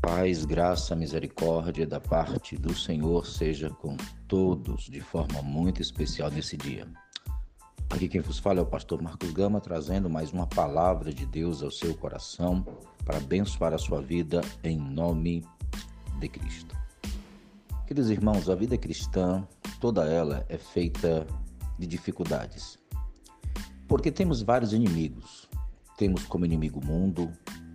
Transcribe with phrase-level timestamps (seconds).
[0.00, 6.56] Paz, graça, misericórdia da parte do Senhor seja com todos de forma muito especial nesse
[6.56, 6.88] dia.
[7.90, 11.62] Aqui quem vos fala é o pastor Marcos Gama, trazendo mais uma palavra de Deus
[11.62, 12.64] ao seu coração
[13.04, 15.44] para abençoar a sua vida em nome
[16.18, 16.74] de Cristo.
[17.86, 19.46] Queridos irmãos, a vida cristã,
[19.80, 21.26] toda ela é feita
[21.78, 22.78] de dificuldades.
[23.86, 25.46] Porque temos vários inimigos.
[25.98, 27.30] Temos como inimigo o mundo,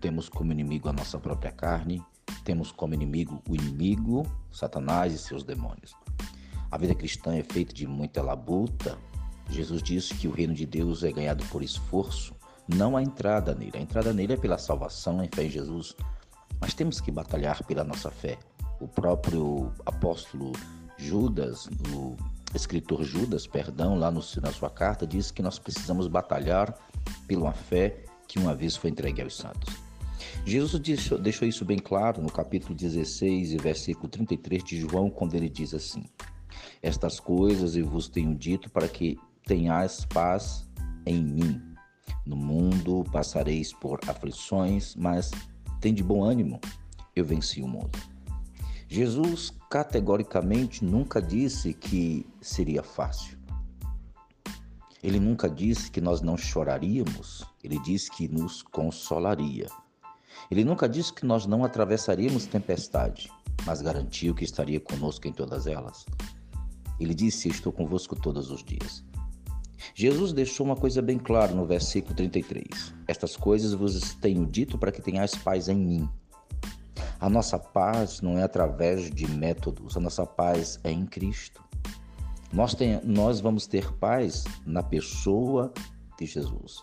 [0.00, 2.02] temos como inimigo a nossa própria carne,
[2.50, 5.94] temos como inimigo o inimigo, Satanás e seus demônios.
[6.68, 8.98] A vida cristã é feita de muita labuta.
[9.48, 12.34] Jesus disse que o reino de Deus é ganhado por esforço,
[12.66, 13.78] não a entrada nele.
[13.78, 15.94] A entrada nele é pela salvação em fé em Jesus.
[16.60, 18.36] Mas temos que batalhar pela nossa fé.
[18.80, 20.50] O próprio apóstolo
[20.98, 22.16] Judas, o
[22.52, 26.76] escritor Judas, perdão, lá no, na sua carta, diz que nós precisamos batalhar
[27.28, 29.79] pela fé que uma vez foi entregue aos santos.
[30.44, 30.80] Jesus
[31.20, 35.74] deixou isso bem claro no capítulo 16 e versículo 33 de João, quando ele diz
[35.74, 36.04] assim:
[36.82, 40.68] Estas coisas eu vos tenho dito para que tenhais paz
[41.06, 41.62] em mim.
[42.26, 45.30] No mundo passareis por aflições, mas
[45.80, 46.60] tem de bom ânimo,
[47.14, 47.98] eu venci o mundo.
[48.88, 53.38] Jesus categoricamente nunca disse que seria fácil.
[55.02, 59.66] Ele nunca disse que nós não choraríamos, ele disse que nos consolaria.
[60.50, 63.30] Ele nunca disse que nós não atravessaríamos tempestade,
[63.64, 66.06] mas garantiu que estaria conosco em todas elas.
[66.98, 69.02] Ele disse: Estou convosco todos os dias.
[69.94, 72.94] Jesus deixou uma coisa bem clara no versículo 33.
[73.06, 76.08] Estas coisas vos tenho dito para que tenhais paz em mim.
[77.18, 81.62] A nossa paz não é através de métodos, a nossa paz é em Cristo.
[82.52, 85.72] Nós, tem, nós vamos ter paz na pessoa
[86.18, 86.82] de Jesus.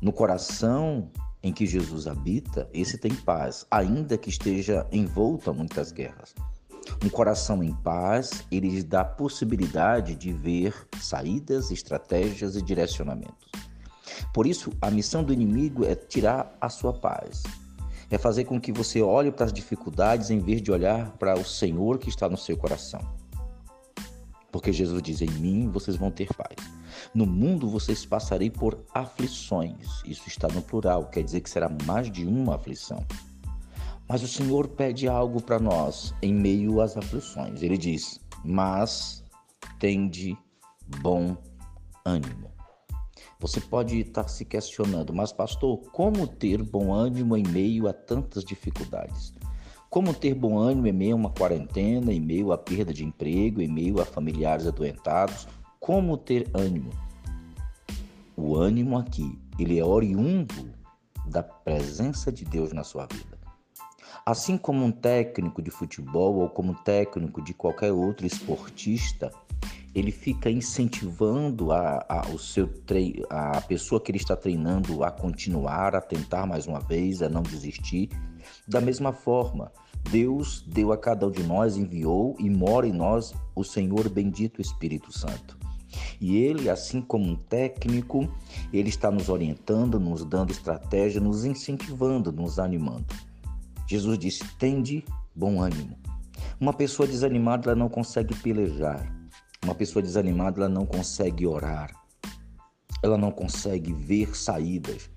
[0.00, 1.10] No coração
[1.42, 6.34] em que Jesus habita, esse tem paz, ainda que esteja envolto a muitas guerras.
[7.04, 13.50] Um coração em paz, ele lhes dá possibilidade de ver saídas, estratégias e direcionamentos.
[14.32, 17.42] Por isso, a missão do inimigo é tirar a sua paz.
[18.10, 21.44] É fazer com que você olhe para as dificuldades em vez de olhar para o
[21.44, 23.00] Senhor que está no seu coração.
[24.50, 26.71] Porque Jesus diz: Em mim vocês vão ter paz.
[27.14, 30.02] No mundo vocês passarei por aflições.
[30.04, 33.04] Isso está no plural, quer dizer que será mais de uma aflição.
[34.08, 37.62] Mas o Senhor pede algo para nós em meio às aflições.
[37.62, 39.24] Ele diz: Mas
[39.78, 40.36] tende
[41.00, 41.36] bom
[42.04, 42.50] ânimo.
[43.40, 48.44] Você pode estar se questionando, mas pastor, como ter bom ânimo em meio a tantas
[48.44, 49.32] dificuldades?
[49.90, 53.60] Como ter bom ânimo em meio a uma quarentena, em meio à perda de emprego,
[53.60, 55.48] em meio a familiares adoentados?
[55.82, 56.92] Como ter ânimo?
[58.36, 60.70] O ânimo aqui, ele é oriundo
[61.26, 63.36] da presença de Deus na sua vida.
[64.24, 69.32] Assim como um técnico de futebol ou como técnico de qualquer outro esportista,
[69.92, 72.70] ele fica incentivando a, a, o seu
[73.28, 77.42] a pessoa que ele está treinando a continuar, a tentar mais uma vez, a não
[77.42, 78.08] desistir.
[78.68, 79.72] Da mesma forma,
[80.12, 84.62] Deus deu a cada um de nós, enviou e mora em nós o Senhor bendito
[84.62, 85.61] Espírito Santo.
[86.22, 88.32] E ele, assim como um técnico,
[88.72, 93.12] ele está nos orientando, nos dando estratégia, nos incentivando, nos animando.
[93.88, 95.98] Jesus disse: "Tende bom ânimo".
[96.60, 99.12] Uma pessoa desanimada ela não consegue pelejar.
[99.64, 101.90] Uma pessoa desanimada ela não consegue orar.
[103.02, 105.10] Ela não consegue ver saídas.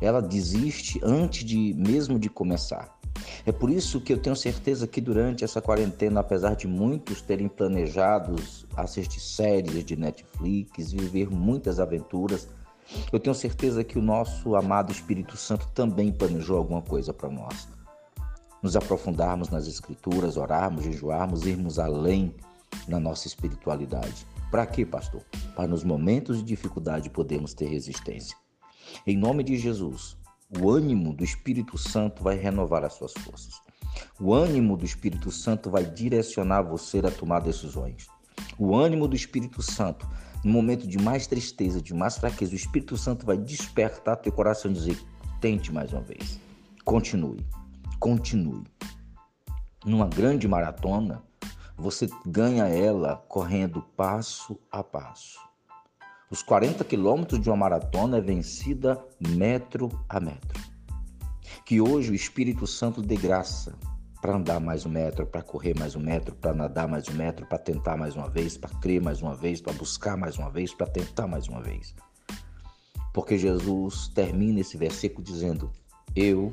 [0.00, 3.01] Ela desiste antes de mesmo de começar.
[3.44, 7.48] É por isso que eu tenho certeza que durante essa quarentena, apesar de muitos terem
[7.48, 12.48] planejados assistir séries de Netflix, viver muitas aventuras,
[13.12, 17.68] eu tenho certeza que o nosso amado Espírito Santo também planejou alguma coisa para nós.
[18.62, 22.32] Nos aprofundarmos nas Escrituras, orarmos, jejuarmos, irmos além
[22.86, 24.26] na nossa espiritualidade.
[24.52, 25.22] Para quê, pastor?
[25.56, 28.36] Para nos momentos de dificuldade podermos ter resistência.
[29.06, 30.16] Em nome de Jesus,
[30.60, 33.60] o ânimo do Espírito Santo vai renovar as suas forças.
[34.20, 38.06] O ânimo do Espírito Santo vai direcionar você a tomar decisões.
[38.58, 40.08] O ânimo do Espírito Santo,
[40.44, 44.70] no momento de mais tristeza, de mais fraqueza, o Espírito Santo vai despertar teu coração
[44.70, 45.00] e dizer:
[45.40, 46.38] tente mais uma vez.
[46.84, 47.44] Continue.
[47.98, 48.64] Continue.
[49.84, 51.22] Numa grande maratona,
[51.76, 55.51] você ganha ela correndo passo a passo.
[56.32, 60.58] Os 40 quilômetros de uma maratona é vencida metro a metro.
[61.66, 63.78] Que hoje o Espírito Santo dê graça
[64.18, 67.44] para andar mais um metro, para correr mais um metro, para nadar mais um metro,
[67.44, 70.72] para tentar mais uma vez, para crer mais uma vez, para buscar mais uma vez,
[70.72, 71.94] para tentar mais uma vez.
[73.12, 75.70] Porque Jesus termina esse versículo dizendo:
[76.16, 76.50] Eu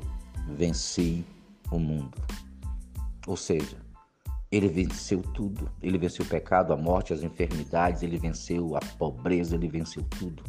[0.58, 1.24] venci
[1.70, 2.18] o mundo.
[3.26, 3.78] Ou seja,
[4.50, 5.70] ele venceu tudo.
[5.82, 10.42] Ele venceu o pecado, a morte, as enfermidades, ele venceu a pobreza, ele venceu tudo.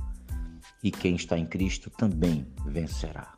[0.83, 3.33] E quem está em Cristo também vencerá.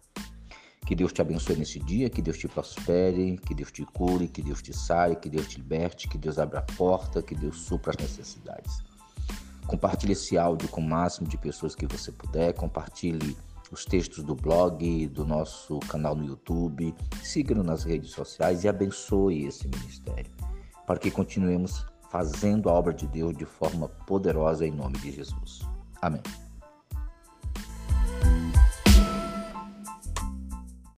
[0.85, 4.41] Que Deus te abençoe nesse dia, que Deus te prospere, que Deus te cure, que
[4.41, 7.91] Deus te sare, que Deus te liberte, que Deus abra a porta, que Deus supra
[7.91, 8.83] as necessidades.
[9.65, 13.35] Compartilhe esse áudio com o máximo de pessoas que você puder, compartilhe
[13.71, 16.93] os textos do blog, do nosso canal no YouTube,
[17.23, 20.31] siga-nos nas redes sociais e abençoe esse ministério,
[20.85, 25.61] para que continuemos fazendo a obra de Deus de forma poderosa em nome de Jesus.
[26.01, 26.21] Amém.